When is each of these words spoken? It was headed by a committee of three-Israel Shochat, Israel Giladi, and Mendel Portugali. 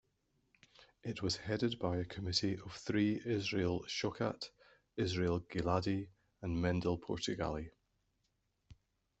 It 1.03 1.21
was 1.21 1.35
headed 1.35 1.77
by 1.77 1.97
a 1.97 2.05
committee 2.05 2.57
of 2.57 2.73
three-Israel 2.73 3.83
Shochat, 3.83 4.49
Israel 4.97 5.41
Giladi, 5.41 6.09
and 6.41 6.59
Mendel 6.59 6.97
Portugali. 6.97 7.69